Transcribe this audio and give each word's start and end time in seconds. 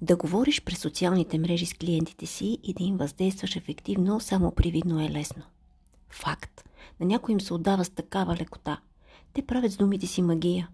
Да 0.00 0.16
говориш 0.16 0.62
през 0.62 0.78
социалните 0.78 1.38
мрежи 1.38 1.66
с 1.66 1.74
клиентите 1.74 2.26
си 2.26 2.58
и 2.62 2.74
да 2.74 2.84
им 2.84 2.96
въздействаш 2.96 3.56
ефективно, 3.56 4.20
само 4.20 4.54
привидно 4.54 5.04
е 5.04 5.10
лесно. 5.10 5.42
Факт. 6.10 6.64
На 7.00 7.06
някой 7.06 7.32
им 7.32 7.40
се 7.40 7.54
отдава 7.54 7.84
с 7.84 7.90
такава 7.90 8.36
лекота. 8.36 8.80
Те 9.32 9.42
правят 9.42 9.72
с 9.72 9.76
думите 9.76 10.06
си 10.06 10.22
магия. 10.22 10.68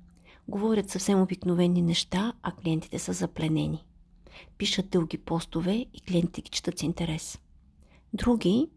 Говорят 0.48 0.90
съвсем 0.90 1.22
обикновени 1.22 1.82
неща, 1.82 2.32
а 2.42 2.52
клиентите 2.52 2.98
са 2.98 3.12
запленени. 3.12 3.84
Пишат 4.58 4.88
дълги 4.88 5.18
постове 5.18 5.86
и 5.94 6.00
клиентите 6.00 6.42
ги 6.42 6.50
четат 6.50 6.78
с 6.78 6.82
интерес. 6.82 7.38
Други 8.12 8.68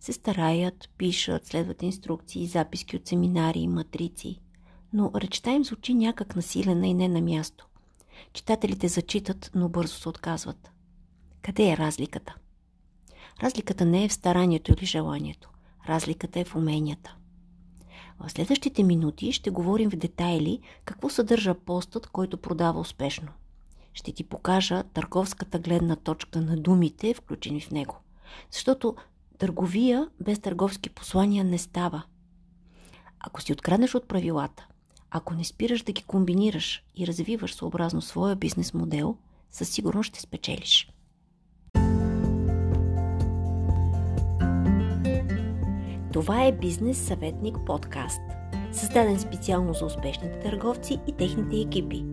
се 0.00 0.12
стараят, 0.12 0.90
пишат, 0.98 1.46
следват 1.46 1.82
инструкции, 1.82 2.46
записки 2.46 2.96
от 2.96 3.06
семинари 3.06 3.66
матрици. 3.66 4.40
Но 4.92 5.10
речта 5.14 5.50
им 5.50 5.64
звучи 5.64 5.94
някак 5.94 6.36
насилена 6.36 6.86
и 6.86 6.94
не 6.94 7.08
на 7.08 7.20
място. 7.20 7.67
Читателите 8.32 8.88
зачитат, 8.88 9.50
но 9.54 9.68
бързо 9.68 9.94
се 9.94 10.08
отказват. 10.08 10.70
Къде 11.42 11.70
е 11.70 11.76
разликата? 11.76 12.34
Разликата 13.42 13.84
не 13.84 14.04
е 14.04 14.08
в 14.08 14.12
старанието 14.12 14.72
или 14.72 14.86
желанието. 14.86 15.50
Разликата 15.88 16.40
е 16.40 16.44
в 16.44 16.56
уменията. 16.56 17.16
В 18.20 18.30
следващите 18.30 18.82
минути 18.82 19.32
ще 19.32 19.50
говорим 19.50 19.90
в 19.90 19.96
детайли 19.96 20.60
какво 20.84 21.08
съдържа 21.08 21.54
постът, 21.54 22.06
който 22.06 22.36
продава 22.36 22.80
успешно. 22.80 23.28
Ще 23.94 24.12
ти 24.12 24.24
покажа 24.24 24.82
търговската 24.82 25.58
гледна 25.58 25.96
точка 25.96 26.40
на 26.40 26.56
думите, 26.56 27.14
включени 27.14 27.60
в 27.60 27.70
него. 27.70 27.96
Защото 28.50 28.96
търговия 29.38 30.08
без 30.20 30.38
търговски 30.38 30.90
послания 30.90 31.44
не 31.44 31.58
става. 31.58 32.02
Ако 33.20 33.42
си 33.42 33.52
откраднеш 33.52 33.94
от 33.94 34.08
правилата, 34.08 34.66
ако 35.10 35.34
не 35.34 35.44
спираш 35.44 35.82
да 35.82 35.92
ги 35.92 36.02
комбинираш 36.02 36.82
и 36.96 37.06
развиваш 37.06 37.54
съобразно 37.54 38.00
своя 38.00 38.36
бизнес 38.36 38.74
модел, 38.74 39.16
със 39.50 39.68
сигурност 39.68 40.08
ще 40.08 40.20
спечелиш. 40.20 40.92
Това 46.12 46.44
е 46.44 46.52
Бизнес 46.52 46.98
съветник 46.98 47.56
подкаст, 47.66 48.20
създаден 48.72 49.20
специално 49.20 49.74
за 49.74 49.84
успешните 49.84 50.40
търговци 50.40 50.98
и 51.06 51.12
техните 51.12 51.56
екипи. 51.56 52.04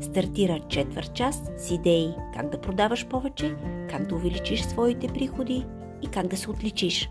Стартира 0.00 0.60
четвърт 0.68 1.14
час 1.14 1.42
с 1.58 1.70
идеи 1.70 2.08
как 2.34 2.50
да 2.50 2.60
продаваш 2.60 3.06
повече, 3.06 3.56
как 3.90 4.06
да 4.06 4.14
увеличиш 4.14 4.62
своите 4.62 5.08
приходи 5.08 5.66
и 6.02 6.06
как 6.06 6.26
да 6.26 6.36
се 6.36 6.50
отличиш. 6.50 7.10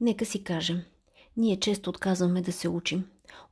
Нека 0.00 0.24
си 0.24 0.44
кажем, 0.44 0.82
ние 1.36 1.60
често 1.60 1.90
отказваме 1.90 2.42
да 2.42 2.52
се 2.52 2.68
учим. 2.68 3.04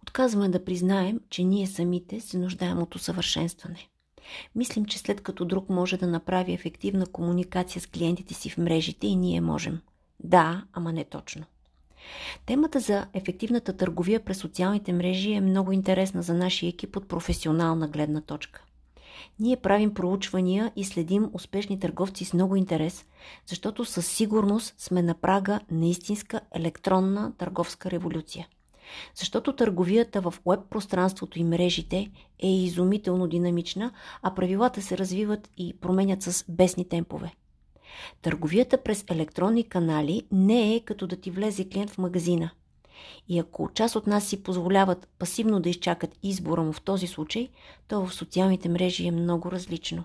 Отказваме 0.02 0.48
да 0.48 0.64
признаем, 0.64 1.20
че 1.30 1.44
ние 1.44 1.66
самите 1.66 2.20
се 2.20 2.38
нуждаем 2.38 2.82
от 2.82 2.94
усъвършенстване. 2.94 3.88
Мислим, 4.54 4.84
че 4.84 4.98
след 4.98 5.20
като 5.20 5.44
друг 5.44 5.68
може 5.68 5.96
да 5.96 6.06
направи 6.06 6.52
ефективна 6.52 7.06
комуникация 7.06 7.82
с 7.82 7.86
клиентите 7.86 8.34
си 8.34 8.50
в 8.50 8.58
мрежите 8.58 9.06
и 9.06 9.16
ние 9.16 9.40
можем. 9.40 9.80
Да, 10.20 10.64
ама 10.72 10.92
не 10.92 11.04
точно. 11.04 11.44
Темата 12.46 12.80
за 12.80 13.06
ефективната 13.14 13.76
търговия 13.76 14.24
през 14.24 14.38
социалните 14.38 14.92
мрежи 14.92 15.32
е 15.32 15.40
много 15.40 15.72
интересна 15.72 16.22
за 16.22 16.34
нашия 16.34 16.68
екип 16.68 16.96
от 16.96 17.08
професионална 17.08 17.88
гледна 17.88 18.20
точка. 18.20 18.64
Ние 19.40 19.56
правим 19.56 19.94
проучвания 19.94 20.72
и 20.76 20.84
следим 20.84 21.30
успешни 21.32 21.80
търговци 21.80 22.24
с 22.24 22.32
много 22.32 22.56
интерес, 22.56 23.06
защото 23.46 23.84
със 23.84 24.06
сигурност 24.06 24.74
сме 24.78 25.02
на 25.02 25.14
прага 25.14 25.60
на 25.70 25.86
истинска 25.86 26.40
електронна 26.54 27.32
търговска 27.38 27.90
революция. 27.90 28.48
Защото 29.14 29.56
търговията 29.56 30.20
в 30.20 30.34
веб 30.46 30.60
пространството 30.70 31.38
и 31.38 31.44
мрежите 31.44 32.10
е 32.38 32.50
изумително 32.50 33.26
динамична, 33.26 33.92
а 34.22 34.34
правилата 34.34 34.82
се 34.82 34.98
развиват 34.98 35.50
и 35.56 35.76
променят 35.80 36.22
с 36.22 36.44
бесни 36.48 36.88
темпове. 36.88 37.32
Търговията 38.22 38.82
през 38.82 39.04
електронни 39.10 39.64
канали 39.64 40.22
не 40.32 40.74
е 40.74 40.80
като 40.80 41.06
да 41.06 41.16
ти 41.16 41.30
влезе 41.30 41.68
клиент 41.68 41.90
в 41.90 41.98
магазина. 41.98 42.50
И 43.28 43.38
ако 43.38 43.70
част 43.74 43.96
от 43.96 44.06
нас 44.06 44.26
си 44.26 44.42
позволяват 44.42 45.08
пасивно 45.18 45.60
да 45.60 45.68
изчакат 45.68 46.18
избора 46.22 46.62
му 46.62 46.72
в 46.72 46.80
този 46.80 47.06
случай, 47.06 47.48
то 47.88 48.06
в 48.06 48.14
социалните 48.14 48.68
мрежи 48.68 49.06
е 49.06 49.10
много 49.10 49.52
различно. 49.52 50.04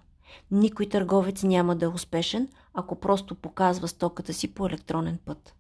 Никой 0.52 0.90
търговец 0.90 1.44
няма 1.44 1.76
да 1.76 1.86
е 1.86 1.90
успешен, 1.90 2.48
ако 2.74 3.00
просто 3.00 3.36
показва 3.36 3.88
стоката 3.88 4.34
си 4.34 4.54
по 4.54 4.68
електронен 4.68 5.20
път. 5.26 5.56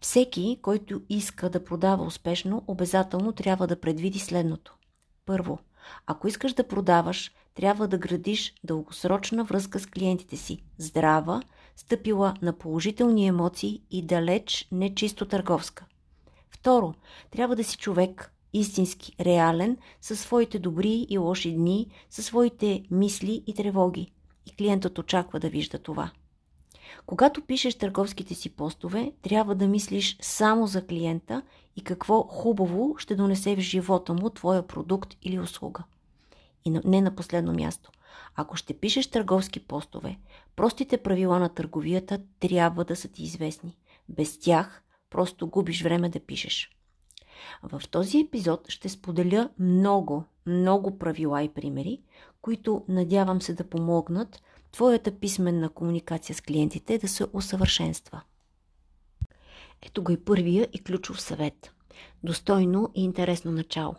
Всеки, 0.00 0.58
който 0.62 1.02
иска 1.08 1.50
да 1.50 1.64
продава 1.64 2.04
успешно, 2.04 2.64
обязателно 2.66 3.32
трябва 3.32 3.66
да 3.66 3.80
предвиди 3.80 4.18
следното. 4.18 4.74
Първо, 5.26 5.58
ако 6.06 6.28
искаш 6.28 6.52
да 6.52 6.68
продаваш, 6.68 7.32
трябва 7.54 7.88
да 7.88 7.98
градиш 7.98 8.54
дългосрочна 8.64 9.44
връзка 9.44 9.80
с 9.80 9.86
клиентите 9.86 10.36
си, 10.36 10.62
здрава, 10.78 11.42
стъпила 11.76 12.34
на 12.42 12.52
положителни 12.52 13.26
емоции 13.26 13.82
и 13.90 14.02
далеч 14.02 14.68
не 14.72 14.94
чисто 14.94 15.28
търговска. 15.28 15.86
Второ, 16.62 16.94
трябва 17.30 17.56
да 17.56 17.64
си 17.64 17.78
човек, 17.78 18.32
истински, 18.52 19.14
реален, 19.20 19.76
със 20.00 20.20
своите 20.20 20.58
добри 20.58 21.06
и 21.08 21.18
лоши 21.18 21.52
дни, 21.52 21.86
със 22.10 22.26
своите 22.26 22.82
мисли 22.90 23.42
и 23.46 23.54
тревоги. 23.54 24.12
И 24.46 24.56
клиентът 24.56 24.98
очаква 24.98 25.40
да 25.40 25.48
вижда 25.48 25.78
това. 25.78 26.10
Когато 27.06 27.40
пишеш 27.40 27.74
търговските 27.74 28.34
си 28.34 28.50
постове, 28.50 29.12
трябва 29.22 29.54
да 29.54 29.68
мислиш 29.68 30.16
само 30.20 30.66
за 30.66 30.86
клиента 30.86 31.42
и 31.76 31.84
какво 31.84 32.22
хубаво 32.22 32.94
ще 32.98 33.14
донесе 33.14 33.56
в 33.56 33.60
живота 33.60 34.14
му 34.14 34.30
твоя 34.30 34.66
продукт 34.66 35.16
или 35.22 35.38
услуга. 35.38 35.82
И 36.64 36.70
не 36.70 37.00
на 37.00 37.14
последно 37.14 37.52
място. 37.52 37.90
Ако 38.36 38.56
ще 38.56 38.74
пишеш 38.74 39.10
търговски 39.10 39.60
постове, 39.60 40.18
простите 40.56 40.98
правила 40.98 41.38
на 41.38 41.48
търговията 41.48 42.18
трябва 42.40 42.84
да 42.84 42.96
са 42.96 43.08
ти 43.08 43.22
известни. 43.22 43.76
Без 44.08 44.38
тях 44.38 44.82
просто 45.12 45.46
губиш 45.46 45.82
време 45.82 46.08
да 46.08 46.20
пишеш. 46.20 46.70
В 47.62 47.82
този 47.90 48.20
епизод 48.20 48.68
ще 48.68 48.88
споделя 48.88 49.48
много, 49.58 50.24
много 50.46 50.98
правила 50.98 51.42
и 51.42 51.48
примери, 51.48 52.00
които 52.42 52.84
надявам 52.88 53.42
се 53.42 53.54
да 53.54 53.64
помогнат 53.64 54.42
твоята 54.72 55.10
писменна 55.10 55.68
комуникация 55.68 56.36
с 56.36 56.40
клиентите 56.40 56.98
да 56.98 57.08
се 57.08 57.26
усъвършенства. 57.32 58.20
Ето 59.82 60.02
го 60.02 60.12
и 60.12 60.24
първия 60.24 60.68
и 60.72 60.84
ключов 60.84 61.20
съвет. 61.20 61.72
Достойно 62.24 62.90
и 62.94 63.04
интересно 63.04 63.52
начало. 63.52 63.94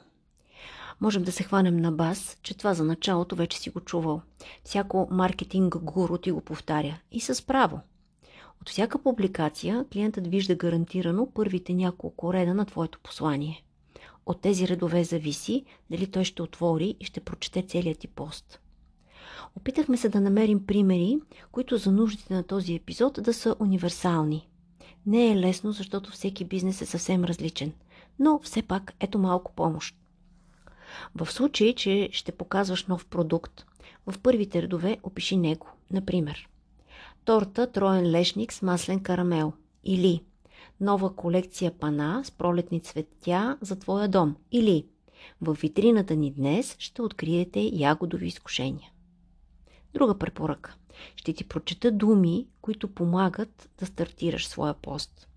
Можем 1.01 1.23
да 1.23 1.31
се 1.31 1.43
хванем 1.43 1.77
на 1.77 1.91
бас, 1.91 2.37
че 2.41 2.57
това 2.57 2.73
за 2.73 2.83
началото 2.83 3.35
вече 3.35 3.59
си 3.59 3.69
го 3.69 3.79
чувал. 3.79 4.21
Всяко 4.63 5.07
маркетинг 5.11 5.77
гуру 5.77 6.17
ти 6.17 6.31
го 6.31 6.41
повтаря. 6.41 6.99
И 7.11 7.21
с 7.21 7.45
право. 7.45 7.79
От 8.63 8.69
всяка 8.69 8.99
публикация 8.99 9.85
клиентът 9.93 10.27
вижда 10.27 10.55
гарантирано 10.55 11.31
първите 11.33 11.73
няколко 11.73 12.33
реда 12.33 12.53
на 12.53 12.65
твоето 12.65 12.99
послание. 12.99 13.63
От 14.25 14.41
тези 14.41 14.67
редове 14.67 15.03
зависи 15.03 15.65
дали 15.89 16.11
той 16.11 16.23
ще 16.23 16.41
отвори 16.41 16.95
и 16.99 17.05
ще 17.05 17.19
прочете 17.19 17.61
целият 17.61 17.99
ти 17.99 18.07
пост. 18.07 18.59
Опитахме 19.55 19.97
се 19.97 20.09
да 20.09 20.21
намерим 20.21 20.65
примери, 20.65 21.19
които 21.51 21.77
за 21.77 21.91
нуждите 21.91 22.33
на 22.33 22.43
този 22.43 22.75
епизод 22.75 23.19
да 23.21 23.33
са 23.33 23.55
универсални. 23.59 24.49
Не 25.05 25.31
е 25.31 25.37
лесно, 25.37 25.71
защото 25.71 26.11
всеки 26.11 26.45
бизнес 26.45 26.81
е 26.81 26.85
съвсем 26.85 27.23
различен, 27.23 27.73
но 28.19 28.39
все 28.43 28.61
пак 28.61 28.93
ето 28.99 29.19
малко 29.19 29.51
помощ. 29.51 29.95
В 31.15 31.31
случай, 31.31 31.75
че 31.75 32.09
ще 32.11 32.31
показваш 32.31 32.85
нов 32.85 33.05
продукт, 33.05 33.65
в 34.07 34.19
първите 34.19 34.61
редове 34.61 34.97
опиши 35.03 35.37
него. 35.37 35.67
Например, 35.91 36.49
торта 37.25 37.71
троен 37.71 38.11
лешник 38.11 38.53
с 38.53 38.61
маслен 38.61 38.99
карамел 38.99 39.53
или 39.83 40.23
нова 40.79 41.15
колекция 41.15 41.71
пана 41.71 42.21
с 42.25 42.31
пролетни 42.31 42.79
цветя 42.79 43.57
за 43.61 43.79
твоя 43.79 44.07
дом 44.07 44.35
или 44.51 44.85
в 45.41 45.57
витрината 45.61 46.15
ни 46.15 46.31
днес 46.31 46.75
ще 46.79 47.01
откриете 47.01 47.69
ягодови 47.73 48.27
изкушения. 48.27 48.91
Друга 49.93 50.17
препоръка. 50.17 50.73
Ще 51.15 51.33
ти 51.33 51.47
прочета 51.47 51.91
думи, 51.91 52.47
които 52.61 52.93
помагат 52.93 53.69
да 53.79 53.85
стартираш 53.85 54.47
своя 54.47 54.73
пост. 54.73 55.27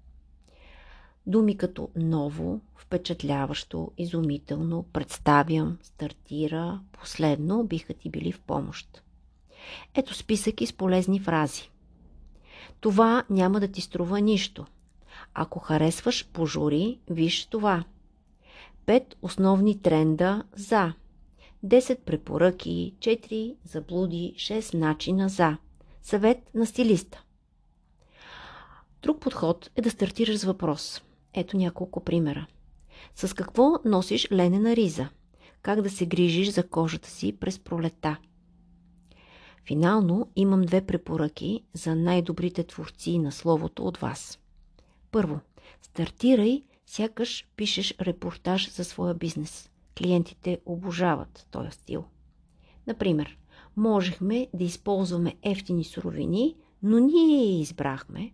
Думи 1.27 1.57
като 1.57 1.89
ново, 1.97 2.61
впечатляващо, 2.77 3.93
изумително, 3.99 4.83
представям, 4.93 5.79
стартира, 5.83 6.81
последно 6.93 7.65
биха 7.65 7.95
ти 7.95 8.11
били 8.11 8.33
в 8.33 8.41
помощ. 8.41 9.03
Ето 9.95 10.15
списък 10.15 10.55
с 10.67 10.73
полезни 10.73 11.21
фрази. 11.21 11.71
Това 12.81 13.25
няма 13.31 13.61
да 13.61 13.69
ти 13.69 13.81
струва 13.81 14.21
нищо. 14.21 14.67
Ако 15.35 15.59
харесваш 15.59 16.29
пожури, 16.33 16.99
виж 17.11 17.47
това. 17.47 17.85
Пет 18.87 19.17
основни 19.23 19.83
тренда 19.83 20.43
за– 20.57 20.93
10 21.67 21.99
препоръки, 21.99 22.95
4 22.99 23.57
заблуди, 23.65 24.35
6 24.37 24.75
начина 24.75 25.29
за. 25.29 25.57
Съвет 26.03 26.55
на 26.55 26.67
стилиста. 26.67 27.23
Друг 29.03 29.21
подход 29.21 29.71
е 29.77 29.83
да 29.83 29.91
стартираш 29.91 30.37
с 30.37 30.45
въпрос. 30.45 31.03
Ето 31.35 31.57
няколко 31.57 32.05
примера. 32.05 32.47
С 33.15 33.35
какво 33.35 33.79
носиш 33.85 34.29
ленена 34.33 34.77
риза? 34.77 35.09
как 35.67 35.83
да 35.83 35.91
се 35.91 36.07
грижиш 36.07 36.49
за 36.49 36.69
кожата 36.69 37.09
си 37.09 37.37
през 37.41 37.59
пролета. 37.59 38.17
Финално 39.67 40.31
имам 40.37 40.63
две 40.63 40.87
препоръки 40.87 41.65
за 41.75 41.95
най-добрите 41.95 42.65
творци 42.65 43.19
на 43.19 43.33
словото 43.33 43.87
от 43.87 43.97
вас. 43.97 44.39
Първо, 45.11 45.41
стартирай, 45.83 46.63
сякаш 46.87 47.49
пишеш 47.57 47.95
репортаж 48.01 48.71
за 48.71 48.85
своя 48.85 49.15
бизнес. 49.15 49.71
Клиентите 49.99 50.61
обожават 50.67 51.47
този 51.51 51.71
стил. 51.71 52.05
Например, 52.87 53.39
можехме 53.77 54.49
да 54.55 54.65
използваме 54.65 55.37
ефтини 55.43 55.85
суровини, 55.85 56.57
но 56.83 56.99
ние 56.99 57.37
я 57.37 57.61
избрахме. 57.61 58.33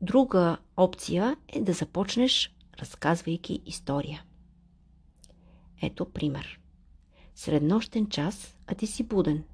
Друга 0.00 0.56
опция 0.76 1.36
е 1.48 1.60
да 1.60 1.72
започнеш 1.72 2.54
разказвайки 2.78 3.62
история. 3.66 4.24
Ето 5.82 6.04
пример. 6.04 6.60
Среднощен 7.34 8.06
час, 8.06 8.56
а 8.66 8.74
ти 8.74 8.86
си 8.86 9.02
буден. 9.02 9.44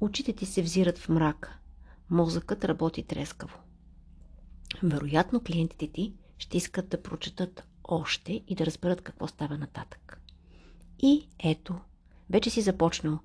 Очите 0.00 0.32
ти 0.32 0.46
се 0.46 0.62
взират 0.62 0.98
в 0.98 1.08
мрака. 1.08 1.58
Мозъкът 2.10 2.64
работи 2.64 3.02
трескаво. 3.02 3.58
Вероятно 4.82 5.40
клиентите 5.40 5.92
ти 5.92 6.14
ще 6.38 6.56
искат 6.56 6.88
да 6.88 7.02
прочетат 7.02 7.66
още 7.84 8.42
и 8.48 8.54
да 8.54 8.66
разберат 8.66 9.00
какво 9.00 9.26
става 9.26 9.58
нататък. 9.58 10.20
И 10.98 11.28
ето, 11.38 11.80
вече 12.30 12.50
си 12.50 12.60
започнал. 12.60 13.18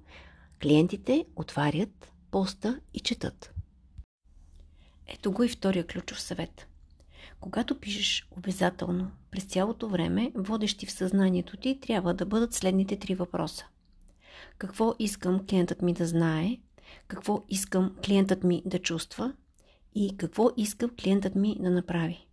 Клиентите 0.61 1.25
отварят 1.35 2.11
поста 2.31 2.79
и 2.93 2.99
четат. 2.99 3.53
Ето 5.07 5.31
го 5.31 5.43
и 5.43 5.49
втория 5.49 5.87
ключов 5.87 6.21
съвет. 6.21 6.67
Когато 7.39 7.79
пишеш 7.79 8.27
обязателно, 8.31 9.11
през 9.31 9.43
цялото 9.43 9.89
време, 9.89 10.31
водещи 10.35 10.85
в 10.85 10.91
съзнанието 10.91 11.57
ти, 11.57 11.79
трябва 11.79 12.13
да 12.13 12.25
бъдат 12.25 12.53
следните 12.53 12.99
три 12.99 13.15
въпроса. 13.15 13.65
Какво 14.57 14.93
искам 14.99 15.45
клиентът 15.49 15.81
ми 15.81 15.93
да 15.93 16.07
знае, 16.07 16.57
какво 17.07 17.43
искам 17.49 17.95
клиентът 18.05 18.43
ми 18.43 18.63
да 18.65 18.79
чувства 18.79 19.33
и 19.95 20.17
какво 20.17 20.49
искам 20.57 20.91
клиентът 21.01 21.35
ми 21.35 21.57
да 21.59 21.69
направи. 21.69 22.27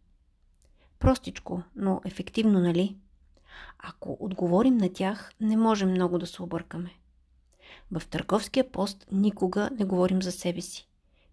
Простичко, 0.98 1.62
но 1.76 2.00
ефективно, 2.04 2.60
нали? 2.60 2.96
Ако 3.78 4.16
отговорим 4.20 4.76
на 4.76 4.92
тях, 4.92 5.32
не 5.40 5.56
можем 5.56 5.90
много 5.90 6.18
да 6.18 6.26
се 6.26 6.42
объркаме. 6.42 6.90
В 7.90 8.02
търговския 8.06 8.72
пост 8.72 9.06
никога 9.12 9.70
не 9.78 9.84
говорим 9.84 10.22
за 10.22 10.32
себе 10.32 10.60
си. 10.60 10.88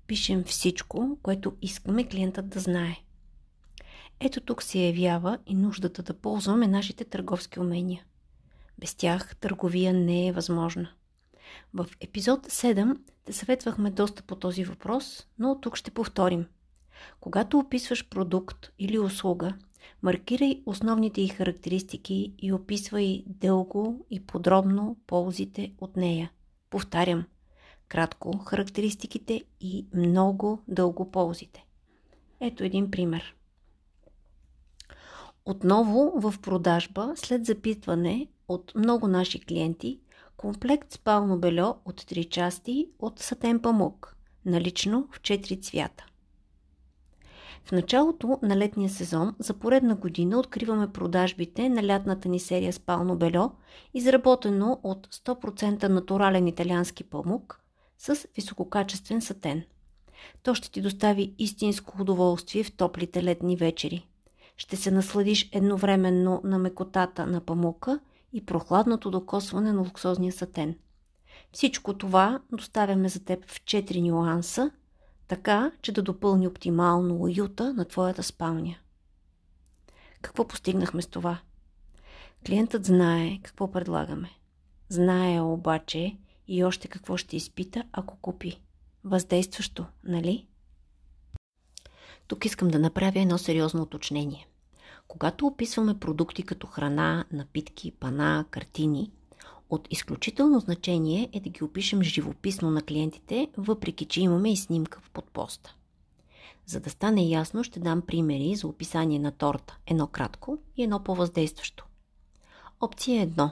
Пишем 0.07 0.43
всичко, 0.43 1.17
което 1.23 1.57
искаме 1.61 2.07
клиентът 2.07 2.49
да 2.49 2.59
знае. 2.59 2.95
Ето 4.19 4.41
тук 4.41 4.63
се 4.63 4.79
явява 4.79 5.37
и 5.45 5.55
нуждата 5.55 6.03
да 6.03 6.13
ползваме 6.13 6.67
нашите 6.67 7.05
търговски 7.05 7.59
умения. 7.59 8.03
Без 8.79 8.95
тях 8.95 9.35
търговия 9.35 9.93
не 9.93 10.27
е 10.27 10.31
възможна. 10.31 10.89
В 11.73 11.87
епизод 11.99 12.47
7 12.47 12.97
те 13.25 13.33
съветвахме 13.33 13.91
доста 13.91 14.23
по 14.23 14.35
този 14.35 14.63
въпрос, 14.63 15.27
но 15.39 15.59
тук 15.61 15.75
ще 15.75 15.91
повторим. 15.91 16.45
Когато 17.19 17.59
описваш 17.59 18.09
продукт 18.09 18.71
или 18.79 18.99
услуга, 18.99 19.53
маркирай 20.01 20.63
основните 20.65 21.21
й 21.21 21.27
характеристики 21.27 22.33
и 22.39 22.53
описвай 22.53 23.23
дълго 23.27 24.05
и 24.09 24.25
подробно 24.25 24.97
ползите 25.07 25.73
от 25.77 25.97
нея. 25.97 26.31
Повтарям, 26.69 27.25
кратко 27.87 28.37
характеристиките 28.37 29.43
и 29.61 29.85
много 29.93 30.63
дълго 30.67 31.11
ползите. 31.11 31.65
Ето 32.39 32.63
един 32.63 32.91
пример. 32.91 33.35
Отново 35.45 36.13
в 36.15 36.35
продажба, 36.41 37.13
след 37.15 37.45
запитване 37.45 38.27
от 38.47 38.71
много 38.75 39.07
наши 39.07 39.39
клиенти, 39.39 39.99
комплект 40.37 40.91
спално 40.91 41.37
бельо 41.37 41.75
от 41.85 42.01
3 42.01 42.29
части 42.29 42.89
от 42.99 43.19
сатен 43.19 43.59
памук, 43.59 44.15
налично 44.45 45.07
в 45.11 45.21
4 45.21 45.61
цвята. 45.61 46.05
В 47.65 47.71
началото 47.71 48.39
на 48.41 48.57
летния 48.57 48.89
сезон 48.89 49.35
за 49.39 49.53
поредна 49.53 49.95
година 49.95 50.39
откриваме 50.39 50.91
продажбите 50.91 51.69
на 51.69 51.87
лятната 51.87 52.29
ни 52.29 52.39
серия 52.39 52.73
спално 52.73 53.15
бельо, 53.15 53.51
изработено 53.93 54.79
от 54.83 55.07
100% 55.07 55.87
натурален 55.87 56.47
италиански 56.47 57.03
памук 57.03 57.61
с 57.97 58.27
висококачествен 58.35 59.21
сатен. 59.21 59.63
То 60.43 60.55
ще 60.55 60.71
ти 60.71 60.81
достави 60.81 61.35
истинско 61.37 62.01
удоволствие 62.01 62.63
в 62.63 62.71
топлите 62.71 63.23
летни 63.23 63.55
вечери. 63.55 64.07
Ще 64.57 64.75
се 64.75 64.91
насладиш 64.91 65.49
едновременно 65.51 66.41
на 66.43 66.57
мекотата 66.57 67.25
на 67.25 67.41
памука 67.41 67.99
и 68.37 68.45
прохладното 68.45 69.11
докосване 69.11 69.73
на 69.73 69.81
луксозния 69.81 70.33
сатен. 70.33 70.75
Всичко 71.51 71.97
това 71.97 72.41
доставяме 72.51 73.09
за 73.09 73.25
теб 73.25 73.49
в 73.49 73.61
4 73.61 74.01
нюанса, 74.01 74.71
така, 75.27 75.71
че 75.81 75.91
да 75.91 76.01
допълни 76.01 76.47
оптимално 76.47 77.15
уюта 77.15 77.73
на 77.73 77.85
твоята 77.85 78.23
спалня. 78.23 78.75
Какво 80.21 80.47
постигнахме 80.47 81.01
с 81.01 81.07
това? 81.07 81.39
Клиентът 82.47 82.85
знае 82.85 83.39
какво 83.43 83.71
предлагаме. 83.71 84.29
Знае 84.89 85.41
обаче 85.41 86.17
и 86.47 86.63
още 86.63 86.87
какво 86.87 87.17
ще 87.17 87.35
изпита, 87.35 87.83
ако 87.91 88.17
купи. 88.17 88.61
Въздействащо, 89.03 89.85
нали? 90.03 90.47
Тук 92.27 92.45
искам 92.45 92.67
да 92.67 92.79
направя 92.79 93.19
едно 93.19 93.37
сериозно 93.37 93.81
уточнение. 93.81 94.47
Когато 95.07 95.47
описваме 95.47 95.99
продукти 95.99 96.43
като 96.43 96.67
храна, 96.67 97.25
напитки, 97.31 97.91
пана, 97.91 98.45
картини, 98.49 99.11
от 99.69 99.87
изключително 99.91 100.59
значение 100.59 101.29
е 101.33 101.39
да 101.39 101.49
ги 101.49 101.63
опишем 101.63 102.03
живописно 102.03 102.71
на 102.71 102.81
клиентите, 102.81 103.47
въпреки 103.57 104.05
че 104.05 104.21
имаме 104.21 104.51
и 104.51 104.57
снимка 104.57 104.99
в 105.01 105.09
подпоста. 105.09 105.75
За 106.65 106.79
да 106.79 106.89
стане 106.89 107.23
ясно, 107.23 107.63
ще 107.63 107.79
дам 107.79 108.01
примери 108.01 108.55
за 108.55 108.67
описание 108.67 109.19
на 109.19 109.31
торта. 109.31 109.77
Едно 109.85 110.07
кратко 110.07 110.57
и 110.77 110.83
едно 110.83 111.03
по-въздействащо. 111.03 111.85
Опция 112.81 113.27
1. 113.27 113.51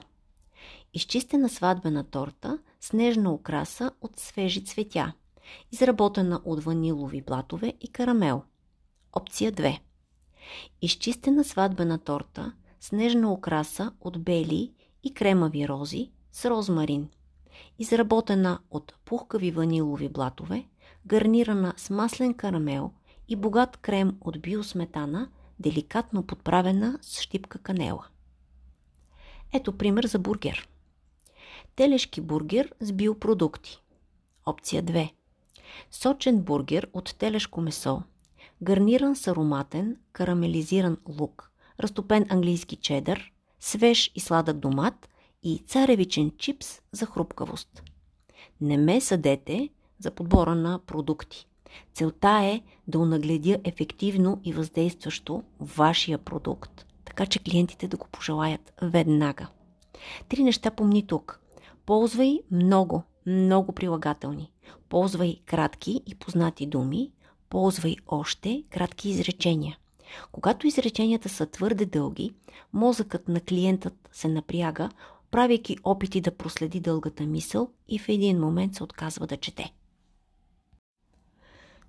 Изчистена 0.94 1.48
сватбена 1.48 2.04
торта 2.04 2.58
с 2.80 2.92
нежна 2.92 3.32
окраса 3.32 3.90
от 4.00 4.18
свежи 4.18 4.64
цветя, 4.64 5.12
изработена 5.72 6.40
от 6.44 6.64
ванилови 6.64 7.22
блатове 7.22 7.74
и 7.80 7.88
карамел. 7.88 8.42
Опция 9.12 9.52
2. 9.52 9.78
Изчистена 10.82 11.44
сватбена 11.44 11.98
торта 11.98 12.52
с 12.80 12.92
нежна 12.92 13.32
окраса 13.32 13.92
от 14.00 14.18
бели 14.24 14.72
и 15.02 15.14
кремави 15.14 15.68
рози 15.68 16.10
с 16.32 16.44
розмарин. 16.44 17.08
Изработена 17.78 18.58
от 18.70 18.94
пухкави 19.04 19.50
ванилови 19.50 20.08
блатове, 20.08 20.66
гарнирана 21.06 21.74
с 21.76 21.90
маслен 21.90 22.34
карамел 22.34 22.92
и 23.28 23.36
богат 23.36 23.76
крем 23.76 24.16
от 24.20 24.40
биосметана, 24.40 25.28
деликатно 25.58 26.22
подправена 26.22 26.98
с 27.02 27.20
щипка 27.20 27.58
канела. 27.58 28.06
Ето 29.52 29.78
пример 29.78 30.06
за 30.06 30.18
бургер. 30.18 30.68
Телешки 31.76 32.20
бургер 32.20 32.72
с 32.80 32.92
биопродукти. 32.92 33.82
Опция 34.46 34.82
2. 34.82 35.10
Сочен 35.90 36.40
бургер 36.42 36.88
от 36.92 37.14
телешко 37.18 37.60
месо, 37.60 38.02
гарниран 38.62 39.16
с 39.16 39.28
ароматен, 39.28 39.96
карамелизиран 40.12 40.96
лук, 41.20 41.50
разтопен 41.80 42.26
английски 42.28 42.76
чедър, 42.76 43.32
свеж 43.60 44.12
и 44.14 44.20
сладък 44.20 44.56
домат 44.56 45.08
и 45.42 45.58
царевичен 45.58 46.32
чипс 46.38 46.80
за 46.92 47.06
хрупкавост. 47.06 47.82
Не 48.60 48.76
ме 48.76 49.00
съдете 49.00 49.68
за 49.98 50.10
подбора 50.10 50.54
на 50.54 50.78
продукти. 50.78 51.46
Целта 51.94 52.40
е 52.42 52.60
да 52.88 52.98
унагледя 52.98 53.58
ефективно 53.64 54.40
и 54.44 54.52
въздействащо 54.52 55.42
вашия 55.60 56.18
продукт, 56.18 56.86
така 57.04 57.26
че 57.26 57.38
клиентите 57.38 57.88
да 57.88 57.96
го 57.96 58.06
пожелаят 58.12 58.72
веднага. 58.82 59.46
Три 60.28 60.42
неща 60.42 60.70
помни 60.70 61.06
тук. 61.06 61.40
Ползвай 61.86 62.40
много, 62.50 63.02
много 63.26 63.72
прилагателни. 63.72 64.52
Ползвай 64.88 65.36
кратки 65.46 66.02
и 66.06 66.14
познати 66.14 66.66
думи. 66.66 67.10
Ползвай 67.50 67.96
още 68.06 68.64
кратки 68.70 69.08
изречения. 69.08 69.78
Когато 70.32 70.66
изреченията 70.66 71.28
са 71.28 71.46
твърде 71.46 71.86
дълги, 71.86 72.32
мозъкът 72.72 73.28
на 73.28 73.40
клиентът 73.40 74.08
се 74.12 74.28
напряга, 74.28 74.90
правейки 75.30 75.76
опити 75.84 76.20
да 76.20 76.36
проследи 76.36 76.80
дългата 76.80 77.22
мисъл 77.22 77.70
и 77.88 77.98
в 77.98 78.08
един 78.08 78.40
момент 78.40 78.74
се 78.74 78.84
отказва 78.84 79.26
да 79.26 79.36
чете. 79.36 79.72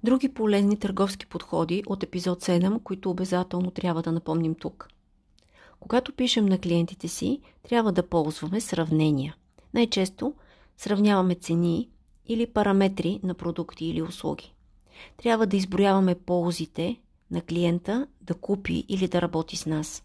Други 0.04 0.30
полезни 0.30 0.80
търговски 0.80 1.26
подходи 1.26 1.84
от 1.88 2.04
епизод 2.04 2.44
7, 2.44 2.84
които 2.84 3.10
обязателно 3.10 3.72
трябва 3.72 4.02
да 4.02 4.12
напомним 4.12 4.56
тук. 4.56 4.88
Когато 5.80 6.14
пишем 6.14 6.46
на 6.46 6.60
клиентите 6.60 7.08
си, 7.08 7.42
трябва 7.64 7.92
да 7.92 8.10
ползваме 8.10 8.62
сравнения. 8.62 9.36
Най-често 9.74 10.34
сравняваме 10.78 11.36
цени 11.36 11.90
или 12.28 12.48
параметри 12.48 13.20
на 13.24 13.34
продукти 13.34 13.86
или 13.86 14.02
услуги. 14.02 14.54
Трябва 15.18 15.48
да 15.48 15.58
изброяваме 15.58 16.16
ползите 16.16 16.98
на 17.32 17.42
клиента 17.42 18.08
да 18.22 18.34
купи 18.34 18.86
или 18.90 19.08
да 19.08 19.22
работи 19.22 19.58
с 19.58 19.66
нас. 19.66 20.04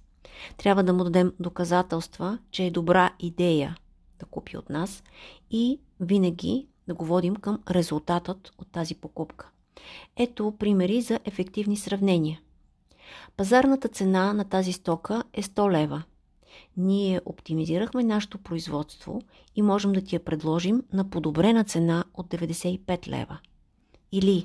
Трябва 0.56 0.82
да 0.82 0.92
му 0.92 1.04
дадем 1.04 1.32
доказателства, 1.40 2.38
че 2.50 2.64
е 2.64 2.70
добра 2.70 3.12
идея 3.18 3.76
да 4.18 4.26
купи 4.26 4.56
от 4.56 4.70
нас 4.70 5.02
и 5.50 5.80
винаги 6.00 6.66
да 6.88 6.94
го 6.94 7.04
водим 7.04 7.37
към 7.37 7.58
резултатът 7.70 8.52
от 8.58 8.72
тази 8.72 8.94
покупка. 8.94 9.50
Ето 10.16 10.54
примери 10.58 11.00
за 11.00 11.20
ефективни 11.25 11.76
сравнения. 11.76 12.40
Пазарната 13.37 13.88
цена 13.88 14.32
на 14.32 14.44
тази 14.44 14.72
стока 14.72 15.25
е 15.32 15.42
100 15.42 15.72
лева. 15.72 16.02
Ние 16.76 17.20
оптимизирахме 17.25 18.04
нашето 18.04 18.38
производство 18.38 19.22
и 19.56 19.62
можем 19.62 19.92
да 19.92 20.00
ти 20.00 20.14
я 20.14 20.25
предложим 20.25 20.82
на 20.92 21.11
подобрена 21.11 21.64
цена 21.64 22.04
от 22.14 22.26
95 22.26 23.08
лева. 23.08 23.38
Или 24.12 24.44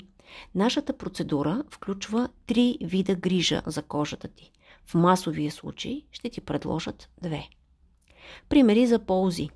нашата 0.55 0.98
процедура 0.98 1.63
включва 1.69 2.29
три 2.46 2.77
вида 2.81 3.15
грижа 3.15 3.62
за 3.65 3.81
кожата 3.81 4.27
ти. 4.27 4.51
В 4.86 4.93
масовия 4.93 5.51
случай 5.51 6.03
ще 6.12 6.29
ти 6.29 6.41
предложат 6.41 7.10
две. 7.22 7.50
Примери 8.50 8.88
за 8.88 9.00
ползи. 9.00 9.50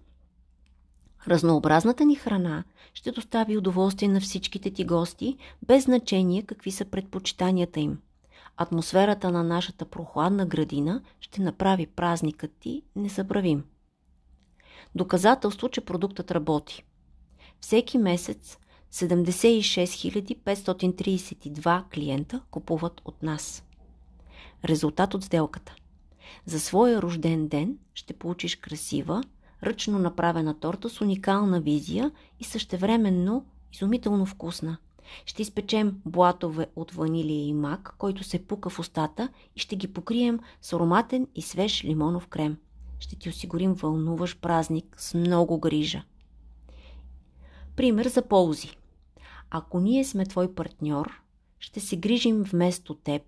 Разнообразната 1.27 2.05
ни 2.05 2.15
храна 2.15 2.63
ще 2.93 3.11
достави 3.11 3.57
удоволствие 3.57 4.07
на 4.07 4.21
всичките 4.21 4.71
ти 4.71 4.85
гости, 4.85 5.37
без 5.67 5.83
значение 5.83 6.43
какви 6.43 6.71
са 6.71 6.85
предпочитанията 6.85 7.79
им. 7.79 7.99
Атмосферата 8.57 9.31
на 9.31 9.43
нашата 9.43 9.85
прохладна 9.85 10.45
градина 10.45 11.01
ще 11.19 11.41
направи 11.41 11.87
празникът 11.87 12.51
ти 12.59 12.83
незабравим. 12.95 13.63
Доказателство, 14.95 15.69
че 15.69 15.81
продуктът 15.81 16.31
работи. 16.31 16.83
Всеки 17.59 17.97
месец 17.97 18.57
76 18.91 20.35
532 20.43 21.83
клиента 21.93 22.41
купуват 22.51 23.01
от 23.05 23.23
нас. 23.23 23.63
Резултат 24.65 25.13
от 25.13 25.23
сделката. 25.23 25.75
За 26.45 26.59
своя 26.59 27.01
рожден 27.01 27.47
ден 27.47 27.77
ще 27.93 28.13
получиш 28.13 28.55
красива, 28.55 29.23
ръчно 29.63 29.99
направена 29.99 30.59
торта 30.59 30.89
с 30.89 31.01
уникална 31.01 31.61
визия 31.61 32.11
и 32.39 32.43
същевременно 32.43 33.45
изумително 33.73 34.25
вкусна. 34.25 34.77
Ще 35.25 35.41
изпечем 35.41 36.01
блатове 36.05 36.67
от 36.75 36.91
ванилия 36.91 37.47
и 37.47 37.53
мак, 37.53 37.95
който 37.97 38.23
се 38.23 38.45
пука 38.45 38.69
в 38.69 38.79
устата 38.79 39.29
и 39.55 39.59
ще 39.59 39.75
ги 39.75 39.93
покрием 39.93 40.39
с 40.61 40.73
ароматен 40.73 41.27
и 41.35 41.41
свеж 41.41 41.83
лимонов 41.83 42.27
крем. 42.27 42.57
Ще 42.99 43.15
ти 43.15 43.29
осигурим 43.29 43.73
вълнуваш 43.73 44.37
празник 44.37 44.95
с 44.97 45.13
много 45.13 45.59
грижа. 45.59 46.03
Пример 47.75 48.07
за 48.07 48.21
ползи. 48.21 48.77
Ако 49.53 49.79
ние 49.79 50.05
сме 50.05 50.25
твой 50.25 50.55
партньор, 50.55 51.21
ще 51.59 51.79
се 51.79 51.97
грижим 51.97 52.43
вместо 52.43 52.93
теб. 52.93 53.21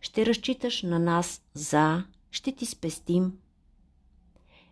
Ще 0.00 0.26
разчиташ 0.26 0.82
на 0.82 0.98
нас 0.98 1.42
за, 1.54 2.04
ще 2.30 2.52
ти 2.52 2.66
спестим, 2.66 3.32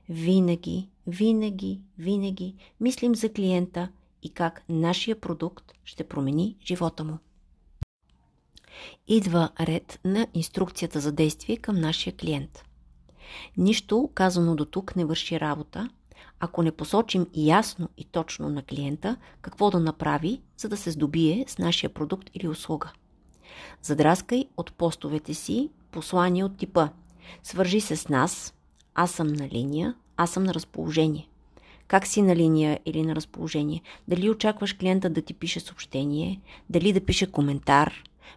винаги, 0.08 0.88
винаги, 1.06 1.80
винаги 1.98 2.54
мислим 2.80 3.14
за 3.14 3.32
клиента 3.32 3.88
и 4.22 4.30
как 4.30 4.64
нашия 4.68 5.20
продукт 5.20 5.72
ще 5.84 6.08
промени 6.08 6.56
живота 6.64 7.04
му. 7.04 7.18
Идва 9.08 9.50
ред 9.60 10.00
на 10.04 10.26
инструкцията 10.34 11.00
за 11.00 11.12
действие 11.12 11.56
към 11.56 11.80
нашия 11.80 12.16
клиент. 12.16 12.64
Нищо 13.56 14.10
казано 14.14 14.56
до 14.56 14.64
тук 14.64 14.96
не 14.96 15.04
върши 15.04 15.40
работа, 15.40 15.90
ако 16.40 16.62
не 16.62 16.72
посочим 16.72 17.26
ясно 17.34 17.88
и 17.96 18.04
точно 18.04 18.48
на 18.48 18.62
клиента 18.62 19.16
какво 19.40 19.70
да 19.70 19.80
направи, 19.80 20.40
за 20.56 20.68
да 20.68 20.76
се 20.76 20.90
здобие 20.90 21.44
с 21.48 21.58
нашия 21.58 21.90
продукт 21.90 22.30
или 22.34 22.48
услуга. 22.48 22.90
Задраскай 23.82 24.44
от 24.56 24.72
постовете 24.72 25.34
си 25.34 25.70
послания 25.90 26.46
от 26.46 26.56
типа 26.56 26.88
Свържи 27.42 27.80
се 27.80 27.96
с 27.96 28.08
нас, 28.08 28.54
аз 28.94 29.10
съм 29.10 29.26
на 29.26 29.48
линия, 29.48 29.94
аз 30.16 30.30
съм 30.30 30.44
на 30.44 30.54
разположение. 30.54 31.28
Как 31.86 32.06
си 32.06 32.22
на 32.22 32.36
линия 32.36 32.80
или 32.86 33.02
на 33.02 33.14
разположение? 33.16 33.82
Дали 34.08 34.30
очакваш 34.30 34.72
клиента 34.72 35.10
да 35.10 35.22
ти 35.22 35.34
пише 35.34 35.60
съобщение? 35.60 36.40
Дали 36.70 36.92
да 36.92 37.00
пише 37.00 37.32
коментар? 37.32 37.94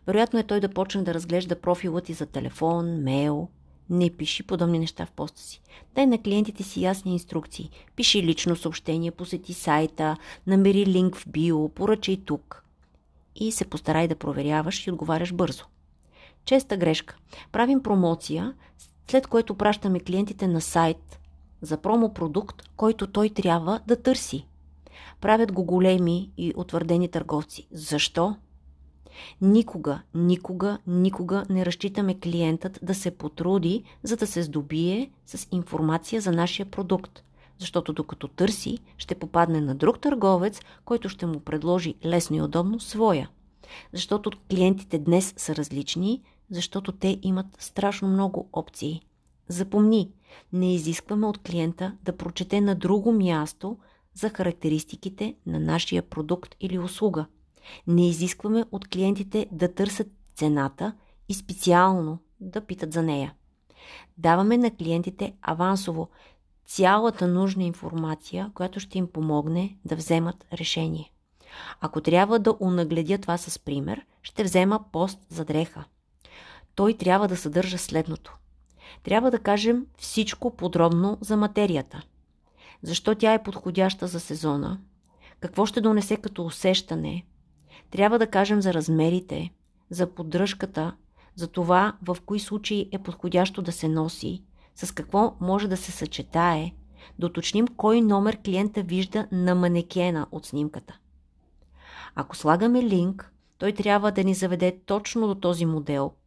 Вероятно 0.08 0.40
е 0.40 0.44
той 0.44 0.60
да 0.60 0.70
почне 0.70 1.02
да 1.02 1.14
разглежда 1.14 1.62
профила 1.62 2.02
ти 2.02 2.14
за 2.14 2.26
телефон, 2.26 3.04
мейл. 3.04 3.50
Не 3.90 4.10
пиши 4.10 4.44
подобни 4.44 4.80
неща 4.80 5.06
в 5.06 5.12
поста 5.12 5.42
си. 5.42 5.62
Дай 5.96 6.06
на 6.06 6.22
клиентите 6.22 6.64
си 6.64 6.82
ясни 6.82 7.14
инструкции. 7.14 7.70
Пиши 7.96 8.24
лично 8.24 8.56
съобщение, 8.56 9.12
посети 9.12 9.54
сайта, 9.54 10.18
намери 10.48 10.86
линк 10.86 11.18
в 11.18 11.30
био, 11.30 11.70
поръчай 11.70 12.18
тук. 12.26 12.64
И 13.36 13.52
се 13.52 13.66
постарай 13.66 14.08
да 14.08 14.16
проверяваш 14.16 14.88
и 14.88 14.92
отговаряш 14.92 15.34
бързо. 15.34 15.64
Честа 16.46 16.78
грешка. 16.78 17.16
Правим 17.52 17.84
промоция, 17.84 18.54
след 19.08 19.28
което 19.28 19.56
пращаме 19.56 20.00
клиентите 20.00 20.48
на 20.48 20.62
сайт 20.62 21.20
за 21.62 21.78
промо-продукт, 21.78 22.64
който 22.76 23.08
той 23.08 23.30
трябва 23.30 23.80
да 23.88 24.02
търси. 24.02 24.48
Правят 25.22 25.52
го 25.52 25.64
големи 25.64 26.32
и 26.38 26.54
утвърдени 26.56 27.08
търговци. 27.08 27.68
Защо? 27.72 28.36
Никога, 29.42 30.02
никога, 30.14 30.78
никога 30.88 31.46
не 31.50 31.66
разчитаме 31.66 32.20
клиентът 32.20 32.80
да 32.82 32.96
се 32.96 33.12
потруди, 33.12 33.84
за 34.04 34.18
да 34.18 34.28
се 34.28 34.44
здобие 34.44 35.12
с 35.26 35.48
информация 35.52 36.22
за 36.22 36.32
нашия 36.32 36.66
продукт. 36.66 37.24
Защото 37.60 37.94
докато 37.94 38.28
търси, 38.28 38.80
ще 38.98 39.16
попадне 39.16 39.62
на 39.62 39.76
друг 39.76 40.00
търговец, 40.00 40.60
който 40.86 41.10
ще 41.10 41.26
му 41.26 41.40
предложи 41.40 41.96
лесно 42.06 42.36
и 42.36 42.42
удобно 42.42 42.80
своя. 42.80 43.30
Защото 43.94 44.38
клиентите 44.50 45.00
днес 45.00 45.34
са 45.38 45.56
различни, 45.56 46.22
защото 46.50 46.92
те 46.92 47.20
имат 47.22 47.46
страшно 47.60 48.08
много 48.08 48.50
опции. 48.54 49.02
Запомни, 49.48 50.10
не 50.54 50.76
изискваме 50.76 51.28
от 51.28 51.38
клиента 51.38 51.98
да 52.04 52.18
прочете 52.18 52.62
на 52.62 52.76
друго 52.76 53.12
място 53.12 53.78
за 54.14 54.30
характеристиките 54.30 55.36
на 55.46 55.60
нашия 55.60 56.04
продукт 56.04 56.56
или 56.60 56.80
услуга. 56.80 57.26
Не 57.88 58.10
изискваме 58.10 58.66
от 58.72 58.88
клиентите 58.88 59.48
да 59.52 59.74
търсят 59.74 60.08
цената 60.36 60.94
и 61.30 61.34
специално 61.34 62.20
да 62.40 62.62
питат 62.62 62.94
за 62.94 63.04
нея. 63.04 63.34
Даваме 64.18 64.58
на 64.58 64.72
клиентите 64.72 65.34
авансово 65.42 66.10
цялата 66.66 67.28
нужна 67.28 67.64
информация, 67.64 68.52
която 68.54 68.80
ще 68.80 68.98
им 68.98 69.08
помогне 69.08 69.78
да 69.86 69.96
вземат 69.96 70.46
решение. 70.54 71.12
Ако 71.82 72.02
трябва 72.02 72.40
да 72.40 72.56
унагледя 72.60 73.18
това 73.18 73.38
с 73.38 73.60
пример, 73.60 74.06
ще 74.22 74.44
взема 74.44 74.80
пост 74.92 75.20
за 75.30 75.46
дреха. 75.46 75.84
Той 76.76 76.94
трябва 76.94 77.28
да 77.28 77.38
съдържа 77.38 77.78
следното– 77.78 78.38
трябва 79.04 79.32
да 79.32 79.40
кажем 79.40 79.86
всичко 79.98 80.56
подробно 80.56 81.18
за 81.22 81.38
материята. 81.38 82.02
Защо 82.82 83.16
тя 83.16 83.34
е 83.34 83.44
подходяща 83.44 84.08
за 84.08 84.20
сезона? 84.20 84.80
Какво 85.40 85.66
ще 85.66 85.82
донесе 85.82 86.18
като 86.18 86.46
усещане? 86.46 87.26
Трябва 87.92 88.20
да 88.20 88.28
кажем 88.28 88.62
за 88.62 88.74
размерите, 88.74 89.52
за 89.90 90.08
поддръжката, 90.08 90.96
за 91.36 91.48
това 91.48 91.94
в 92.02 92.18
кои 92.26 92.40
случаи 92.40 92.90
е 92.92 93.00
подходящо 93.00 93.62
да 93.62 93.72
се 93.72 93.88
носи, 93.88 94.44
с 94.76 94.92
какво 94.92 95.36
може 95.42 95.68
да 95.68 95.78
се 95.78 95.92
съчетае, 95.92 96.72
да 97.20 97.26
уточним 97.26 97.68
кой 97.68 98.02
номер 98.02 98.38
клиента 98.46 98.84
вижда 98.84 99.28
на 99.32 99.56
манекена 99.56 100.28
от 100.32 100.46
снимката. 100.46 100.98
Ако 102.16 102.36
слагаме 102.36 102.84
линк, 102.84 103.32
той 103.58 103.72
трябва 103.72 104.12
да 104.12 104.24
ни 104.24 104.34
заведе 104.34 104.80
точно 104.86 105.28
до 105.28 105.36
този 105.36 105.66
модел– 105.66 106.12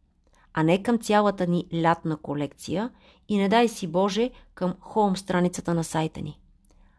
а 0.61 0.63
не 0.63 0.83
към 0.83 0.99
цялата 0.99 1.47
ни 1.47 1.65
лятна 1.75 2.17
колекция 2.17 2.91
и 3.29 3.37
не 3.37 3.49
дай 3.49 3.69
си 3.69 3.87
Боже 3.87 4.31
към 4.55 4.75
хоум 4.81 5.17
страницата 5.17 5.75
на 5.75 5.85
сайта 5.85 6.21
ни. 6.21 6.41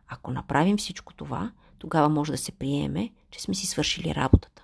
Ако 0.07 0.31
направим 0.31 0.77
всичко 0.77 1.13
това, 1.13 1.51
тогава 1.77 2.09
може 2.09 2.31
да 2.31 2.37
се 2.37 2.51
приеме, 2.51 3.09
че 3.31 3.41
сме 3.41 3.53
си 3.53 3.67
свършили 3.67 4.15
работата. 4.15 4.63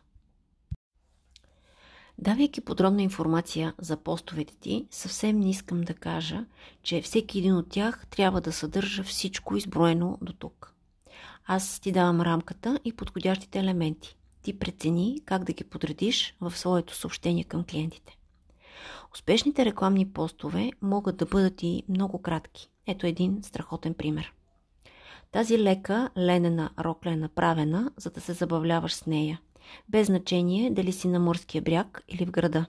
Давайки 2.17 2.61
подробна 2.61 3.03
информация 3.03 3.73
за 3.77 3.97
постовете 3.97 4.55
ти, 4.55 4.87
съвсем 4.91 5.39
не 5.39 5.49
искам 5.49 5.81
да 5.81 5.93
кажа, 5.93 6.45
че 6.83 7.01
всеки 7.01 7.39
един 7.39 7.55
от 7.55 7.69
тях 7.69 8.07
трябва 8.09 8.41
да 8.41 8.51
съдържа 8.51 9.03
всичко 9.03 9.57
изброено 9.57 10.17
до 10.21 10.33
тук. 10.33 10.73
Аз 11.45 11.79
ти 11.79 11.91
давам 11.91 12.21
рамката 12.21 12.79
и 12.85 12.93
подходящите 12.93 13.59
елементи. 13.59 14.15
Ти 14.41 14.59
прецени 14.59 15.21
как 15.25 15.43
да 15.43 15.53
ги 15.53 15.63
подредиш 15.63 16.35
в 16.41 16.57
своето 16.57 16.95
съобщение 16.95 17.43
към 17.43 17.63
клиентите. 17.63 18.17
Успешните 19.13 19.65
рекламни 19.65 20.09
постове 20.09 20.71
могат 20.81 21.17
да 21.17 21.25
бъдат 21.25 21.63
и 21.63 21.83
много 21.89 22.21
кратки. 22.21 22.69
Ето 22.87 23.07
един 23.07 23.43
страхотен 23.43 23.93
пример. 23.93 24.33
Тази 25.35 25.59
лека 25.59 26.09
ленена 26.17 26.69
рокля 26.79 27.11
е 27.11 27.15
направена, 27.15 27.91
за 27.97 28.09
да 28.09 28.21
се 28.21 28.33
забавляваш 28.33 28.93
с 28.93 29.05
нея. 29.05 29.41
Без 29.89 30.07
значение 30.07 30.71
дали 30.71 30.91
си 30.91 31.07
на 31.07 31.19
морския 31.19 31.61
бряг 31.61 32.03
или 32.07 32.25
в 32.25 32.31
града. 32.31 32.65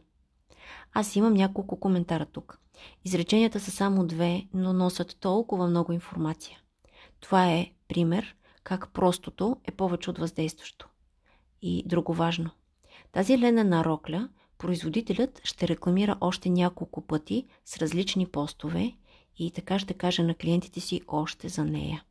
Аз 0.93 1.17
имам 1.17 1.35
няколко 1.35 1.81
коментара 1.81 2.27
тук. 2.27 2.59
Изреченията 3.05 3.61
са 3.61 3.71
само 3.71 4.07
две, 4.07 4.47
но 4.55 4.73
носят 4.73 5.17
толкова 5.21 5.67
много 5.67 5.93
информация. 5.93 6.59
Това 7.21 7.53
е 7.53 7.73
пример 7.89 8.37
как 8.65 8.93
простото 8.93 9.57
е 9.65 9.71
повече 9.71 10.11
от 10.11 10.19
въздействащо. 10.19 10.89
И 11.63 11.85
друго 11.87 12.15
важно. 12.15 12.51
Тази 13.13 13.39
ленена 13.39 13.85
рокля 13.85 14.29
производителят 14.59 15.41
ще 15.45 15.69
рекламира 15.69 16.17
още 16.21 16.51
няколко 16.51 17.07
пъти 17.07 17.47
с 17.65 17.79
различни 17.79 18.27
постове 18.27 18.93
и 19.39 19.51
така 19.51 19.79
ще 19.79 19.95
каже 19.95 20.23
на 20.23 20.35
клиентите 20.35 20.81
си 20.81 21.01
още 21.09 21.49
за 21.49 21.65
нея. 21.65 22.03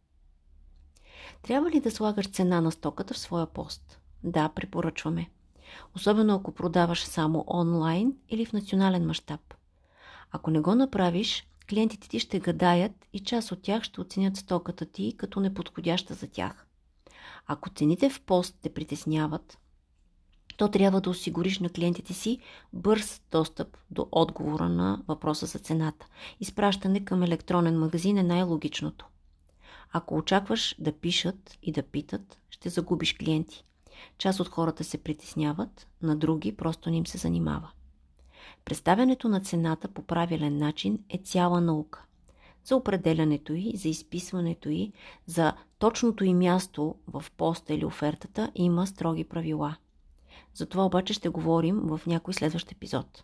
Трябва 1.41 1.71
ли 1.71 1.79
да 1.79 1.91
слагаш 1.91 2.27
цена 2.27 2.61
на 2.61 2.71
стоката 2.71 3.13
в 3.13 3.17
своя 3.17 3.45
пост? 3.45 3.99
Да, 4.23 4.49
препоръчваме. 4.49 5.29
Особено 5.95 6.35
ако 6.35 6.51
продаваш 6.51 7.03
само 7.03 7.45
онлайн 7.47 8.13
или 8.29 8.45
в 8.45 8.53
национален 8.53 9.05
мащаб. 9.05 9.53
Ако 10.31 10.51
не 10.51 10.59
го 10.59 10.75
направиш, 10.75 11.47
клиентите 11.69 12.09
ти 12.09 12.19
ще 12.19 12.39
гадаят 12.39 12.91
и 13.13 13.19
част 13.19 13.51
от 13.51 13.61
тях 13.61 13.83
ще 13.83 14.01
оценят 14.01 14.37
стоката 14.37 14.85
ти 14.85 15.13
като 15.17 15.39
неподходяща 15.39 16.13
за 16.13 16.27
тях. 16.27 16.67
Ако 17.47 17.69
цените 17.69 18.09
в 18.09 18.21
пост 18.21 18.55
те 18.61 18.73
притесняват, 18.73 19.57
то 20.57 20.67
трябва 20.67 21.01
да 21.01 21.09
осигуриш 21.09 21.59
на 21.59 21.69
клиентите 21.69 22.13
си 22.13 22.39
бърз 22.73 23.21
достъп 23.31 23.77
до 23.91 24.07
отговора 24.11 24.69
на 24.69 25.03
въпроса 25.07 25.45
за 25.45 25.59
цената. 25.59 26.07
Изпращане 26.39 27.05
към 27.05 27.23
електронен 27.23 27.79
магазин 27.79 28.17
е 28.17 28.23
най-логичното. 28.23 29.05
Ако 29.91 30.15
очакваш 30.15 30.75
да 30.79 30.91
пишат 30.91 31.57
и 31.61 31.71
да 31.71 31.83
питат, 31.83 32.39
ще 32.49 32.69
загубиш 32.69 33.13
клиенти. 33.13 33.63
Част 34.17 34.39
от 34.39 34.47
хората 34.47 34.83
се 34.83 34.97
притесняват, 34.97 35.87
на 36.01 36.15
други 36.15 36.55
просто 36.55 36.89
не 36.89 36.97
им 36.97 37.07
се 37.07 37.17
занимава. 37.17 37.71
Представянето 38.65 39.29
на 39.29 39.39
цената 39.39 39.87
по 39.87 40.01
правилен 40.01 40.57
начин 40.57 40.99
е 41.09 41.17
цяла 41.17 41.61
наука. 41.61 42.05
За 42.63 42.75
определянето 42.75 43.53
й, 43.53 43.71
за 43.75 43.89
изписването 43.89 44.69
й, 44.69 44.91
за 45.25 45.53
точното 45.79 46.23
и 46.23 46.33
място 46.33 46.95
в 47.07 47.25
поста 47.37 47.73
или 47.73 47.85
офертата 47.85 48.51
има 48.55 48.87
строги 48.87 49.23
правила. 49.23 49.75
За 50.53 50.65
това 50.65 50.85
обаче 50.85 51.13
ще 51.13 51.29
говорим 51.29 51.79
в 51.79 52.01
някой 52.07 52.33
следващ 52.33 52.71
епизод. 52.71 53.23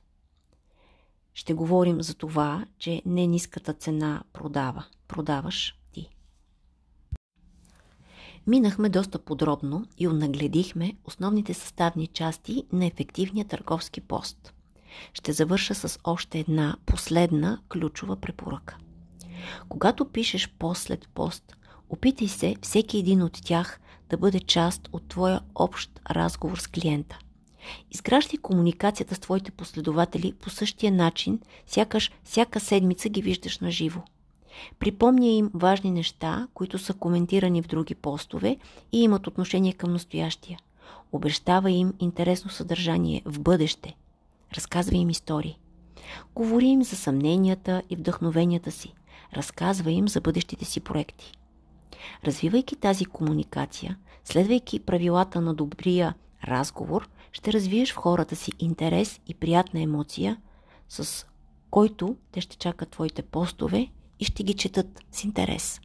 Ще 1.33 1.53
говорим 1.53 2.01
за 2.01 2.15
това, 2.15 2.65
че 2.77 3.01
не 3.05 3.27
ниската 3.27 3.73
цена 3.73 4.23
продава. 4.33 4.85
Продаваш. 5.07 5.80
Минахме 8.47 8.89
доста 8.89 9.19
подробно 9.19 9.85
и 9.97 10.07
нагледихме 10.07 10.93
основните 11.03 11.53
съставни 11.53 12.07
части 12.07 12.63
на 12.73 12.85
ефективния 12.85 13.45
търговски 13.45 14.01
пост– 14.01 14.53
ще 15.13 15.33
завърша 15.33 15.75
с 15.75 15.99
още 16.03 16.39
една 16.39 16.77
последна 16.85 17.59
ключова 17.69 18.15
препоръка. 18.15 18.75
Когато 19.69 20.05
пишеш 20.05 20.49
пост 20.59 20.81
след 20.81 21.09
пост, 21.13 21.55
опитай 21.89 22.27
се 22.27 22.55
всеки 22.61 22.97
един 22.97 23.23
от 23.23 23.39
тях 23.43 23.79
да 24.09 24.17
бъде 24.17 24.39
част 24.39 24.89
от 24.91 25.07
твоя 25.07 25.41
общ 25.55 25.99
разговор 26.09 26.57
с 26.57 26.67
клиента. 26.67 27.19
Изграждай 27.91 28.37
комуникацията 28.37 29.15
с 29.15 29.19
твоите 29.19 29.51
последователи 29.51 30.33
по 30.33 30.49
същия 30.49 30.91
начин, 30.91 31.39
сякаш 31.67 32.11
всяка 32.23 32.59
седмица 32.59 33.09
ги 33.09 33.21
виждаш 33.21 33.59
на 33.59 33.71
живо. 33.71 34.01
Припомня 34.79 35.27
им 35.27 35.51
важни 35.53 35.91
неща, 35.91 36.47
които 36.53 36.77
са 36.77 36.93
коментирани 36.93 37.61
в 37.61 37.67
други 37.67 37.95
постове 37.95 38.57
и 38.91 39.03
имат 39.03 39.27
отношение 39.27 39.73
към 39.73 39.91
настоящия. 39.93 40.59
Обещава 41.11 41.71
им 41.71 41.93
интересно 41.99 42.51
съдържание 42.51 43.21
в 43.25 43.39
бъдеще– 43.39 43.95
Разказва 44.55 44.97
им 44.97 45.09
истории. 45.09 45.59
Говори 46.35 46.65
им 46.65 46.83
за 46.83 46.95
съмненията 46.95 47.81
и 47.89 47.95
вдъхновенията 47.95 48.71
си. 48.71 48.93
Разказва 49.35 49.91
им 49.91 50.07
за 50.07 50.21
бъдещите 50.21 50.65
си 50.65 50.79
проекти. 50.79 51.31
Развивайки 52.25 52.75
тази 52.75 53.05
комуникация, 53.05 53.97
следвайки 54.23 54.79
правилата 54.79 55.41
на 55.41 55.53
добрия 55.53 56.13
разговор, 56.43 57.09
ще 57.31 57.53
развиеш 57.53 57.93
в 57.93 57.97
хората 57.97 58.35
си 58.35 58.51
интерес 58.59 59.21
и 59.27 59.33
приятна 59.33 59.81
емоция, 59.81 60.37
с 60.89 61.25
който 61.69 62.15
те 62.31 62.41
ще 62.41 62.57
чакат 62.57 62.89
твоите 62.89 63.21
постове 63.21 63.87
и 64.21 64.25
ще 64.25 64.43
ги 64.43 64.53
четат 64.53 65.03
с 65.11 65.23
интерес. 65.23 65.79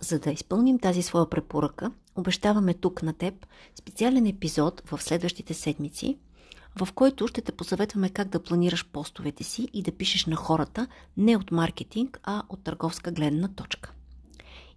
За 0.00 0.18
да 0.18 0.30
изпълним 0.30 0.78
тази 0.78 1.02
своя 1.02 1.30
препоръка, 1.30 1.92
обещаваме 2.16 2.74
тук 2.74 3.02
на 3.02 3.12
теб 3.12 3.46
специален 3.80 4.26
епизод 4.26 4.82
в 4.84 5.02
следващите 5.02 5.54
седмици– 5.54 6.18
в 6.76 6.88
който 6.92 7.28
ще 7.28 7.40
те 7.40 7.52
посъветваме 7.52 8.10
как 8.10 8.28
да 8.28 8.42
планираш 8.42 8.86
постовете 8.86 9.44
си 9.44 9.68
и 9.72 9.82
да 9.82 9.92
пишеш 9.92 10.26
на 10.26 10.36
хората 10.36 10.86
не 11.16 11.36
от 11.36 11.50
маркетинг, 11.50 12.20
а 12.22 12.42
от 12.48 12.64
търговска 12.64 13.12
гледна 13.12 13.48
точка. 13.48 13.92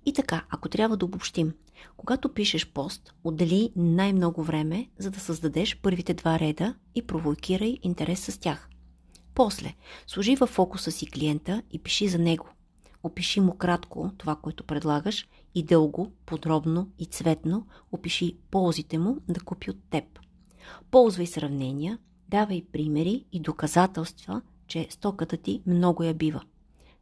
И 0.06 0.14
така, 0.14 0.46
ако 0.50 0.70
трябва 0.70 0.98
да 0.98 1.06
обобщим, 1.06 1.54
когато 1.98 2.34
пишеш 2.34 2.68
пост, 2.68 3.14
отдели 3.24 3.72
най-много 3.76 4.44
време, 4.44 4.90
за 4.98 5.12
да 5.12 5.20
създадеш 5.20 5.80
първите 5.82 6.14
два 6.14 6.40
реда 6.40 6.76
и 6.96 7.08
провокирай 7.08 7.78
интерес 7.84 8.20
с 8.20 8.38
тях. 8.38 8.70
После, 9.36 9.76
служи 10.08 10.36
във 10.36 10.50
фокуса 10.50 10.92
си 10.92 11.08
клиента 11.08 11.62
и 11.72 11.80
пиши 11.80 12.08
за 12.08 12.20
него. 12.20 12.50
Опиши 13.04 13.40
му 13.40 13.58
кратко 13.58 14.12
това, 14.18 14.36
което 14.36 14.64
предлагаш 14.64 15.28
и 15.56 15.64
дълго, 15.64 16.12
подробно 16.26 16.90
и 17.00 17.06
цветно 17.06 17.68
опиши 17.92 18.38
ползите 18.52 18.98
му 18.98 19.18
да 19.28 19.40
купи 19.40 19.70
от 19.72 19.78
теб. 19.90 20.04
Ползвай 20.92 21.28
сравнения, 21.28 21.98
давай 22.30 22.66
примери 22.72 23.26
и 23.32 23.40
доказателства, 23.40 24.42
че 24.68 24.88
стоката 24.90 25.38
ти 25.38 25.62
много 25.68 26.04
я 26.04 26.14
бива. 26.14 26.42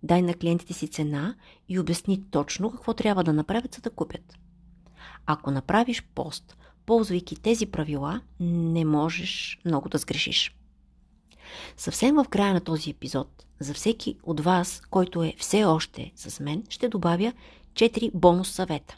Дай 0.03 0.21
на 0.21 0.33
клиентите 0.33 0.73
си 0.73 0.87
цена 0.87 1.35
и 1.69 1.79
обясни 1.79 2.23
точно 2.31 2.71
какво 2.71 2.93
трябва 2.93 3.23
да 3.23 3.33
направят, 3.33 3.75
за 3.75 3.81
да 3.81 3.89
купят. 3.89 4.37
Ако 5.25 5.51
направиш 5.51 6.03
пост, 6.15 6.57
ползвайки 6.85 7.35
тези 7.35 7.65
правила, 7.65 8.21
не 8.39 8.85
можеш 8.85 9.59
много 9.65 9.89
да 9.89 9.97
сгрешиш. 9.97 10.55
Съвсем 11.77 12.15
в 12.15 12.25
края 12.29 12.53
на 12.53 12.61
този 12.61 12.89
епизод, 12.89 13.45
за 13.59 13.73
всеки 13.73 14.17
от 14.23 14.39
вас, 14.39 14.81
който 14.89 15.23
е 15.23 15.33
все 15.37 15.63
още 15.63 16.11
с 16.15 16.39
мен, 16.39 16.63
ще 16.69 16.89
добавя 16.89 17.33
4 17.73 18.11
бонус 18.13 18.49
съвета. 18.49 18.97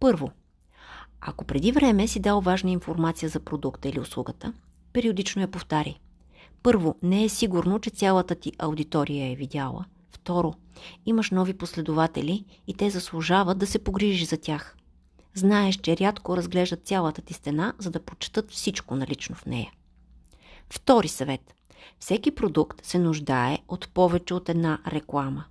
Първо, 0.00 0.30
ако 1.20 1.44
преди 1.44 1.72
време 1.72 2.08
си 2.08 2.20
дал 2.20 2.40
важна 2.40 2.70
информация 2.70 3.28
за 3.28 3.40
продукта 3.40 3.88
или 3.88 4.00
услугата, 4.00 4.52
периодично 4.92 5.42
я 5.42 5.50
повтари. 5.50 6.00
Първо, 6.62 6.96
не 7.02 7.24
е 7.24 7.28
сигурно, 7.28 7.78
че 7.78 7.90
цялата 7.90 8.34
ти 8.34 8.52
аудитория 8.58 9.32
е 9.32 9.34
видяла. 9.34 9.84
Второ, 10.10 10.54
имаш 11.06 11.30
нови 11.30 11.54
последователи 11.54 12.44
и 12.66 12.74
те 12.74 12.90
заслужават 12.90 13.58
да 13.58 13.66
се 13.66 13.84
погрижиш 13.84 14.28
за 14.28 14.36
тях. 14.36 14.76
Знаеш, 15.34 15.76
че 15.76 15.96
рядко 15.96 16.36
разглеждат 16.36 16.86
цялата 16.86 17.22
ти 17.22 17.34
стена, 17.34 17.74
за 17.78 17.90
да 17.90 18.04
прочетат 18.04 18.50
всичко 18.50 18.96
налично 18.96 19.34
в 19.34 19.46
нея. 19.46 19.72
Втори 20.70 21.08
съвет. 21.08 21.54
Всеки 21.98 22.30
продукт 22.30 22.84
се 22.84 22.98
нуждае 22.98 23.58
от 23.68 23.88
повече 23.88 24.34
от 24.34 24.48
една 24.48 24.78
реклама. 24.86 25.44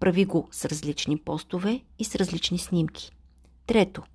Прави 0.00 0.24
го 0.24 0.48
с 0.50 0.64
различни 0.64 1.18
постове 1.18 1.80
и 1.98 2.04
с 2.04 2.14
различни 2.14 2.58
снимки. 2.58 3.12
Трето– 3.66 4.02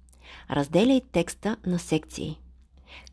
Разделяй 0.51 1.01
текста 1.11 1.57
на 1.65 1.79
секции. 1.79 2.39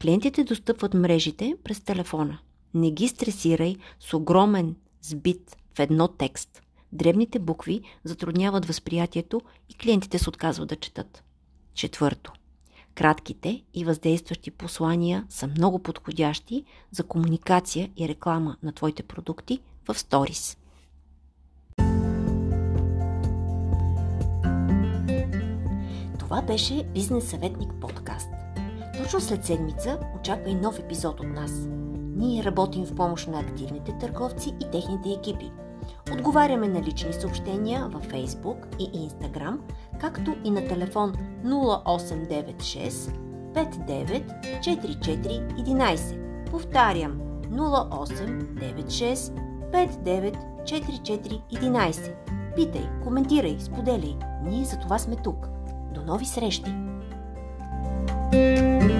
Клиентите 0.03 0.45
достъпват 0.45 0.95
мрежите 0.95 1.55
през 1.65 1.81
телефона. 1.81 2.39
Не 2.75 2.91
ги 2.91 3.09
стресирай 3.09 3.77
с 4.01 4.15
огромен 4.15 4.77
сбит 5.03 5.57
в 5.75 5.79
едно 5.79 6.09
текст. 6.09 6.63
Дребните 6.93 7.39
букви 7.39 7.81
затрудняват 8.05 8.67
възприятието 8.67 9.41
и 9.69 9.75
клиентите 9.75 10.19
се 10.19 10.29
отказват 10.29 10.69
да 10.69 10.77
четат. 10.77 11.23
Четвърто. 11.75 12.33
Кратките 12.95 13.63
и 13.75 13.85
въздействащи 13.85 14.51
послания 14.51 15.25
са 15.29 15.47
много 15.47 15.79
подходящи 15.79 16.65
за 16.91 17.03
комуникация 17.03 17.91
и 17.97 18.09
реклама 18.09 18.57
на 18.63 18.73
твоите 18.73 19.03
продукти 19.03 19.61
в 19.89 19.99
сторис. 19.99 20.57
Това 26.19 26.43
беше 26.43 26.85
Бизнес 26.95 27.31
съветник 27.31 27.71
подкаст. 27.81 28.29
Точно 29.03 29.21
след 29.21 29.45
седмица 29.45 29.99
очаква 30.21 30.51
и 30.51 30.55
нов 30.55 30.79
епизод 30.79 31.21
от 31.21 31.27
нас. 31.27 31.53
Ние 32.17 32.45
работим 32.45 32.85
в 32.85 32.95
помощ 32.95 33.29
на 33.29 33.41
активните 33.41 33.99
търговци 34.01 34.49
и 34.49 34.71
техните 34.71 35.11
екипи. 35.11 35.51
Отговаряме 36.13 36.69
на 36.69 36.83
лични 36.83 37.13
съобщения 37.13 37.89
във 37.89 38.09
Facebook 38.09 38.79
и 38.79 39.09
Instagram, 39.09 39.59
както 40.01 40.37
и 40.45 40.51
на 40.51 40.69
телефон 40.69 41.13
0896 41.45 43.13
59 43.55 44.25
11. 45.59 46.51
Повтарям 46.51 47.21
0896 47.51 49.33
59 49.73 50.37
11. 51.53 52.15
Питай, 52.57 52.89
коментирай, 53.05 53.57
споделяй. 53.61 54.17
Ние 54.43 54.65
за 54.65 54.79
това 54.79 54.99
сме 54.99 55.17
тук. 55.17 55.49
До 55.95 56.03
нови 56.03 56.27
срещи! 56.27 56.75
thank 58.33 58.91
you 58.91 59.00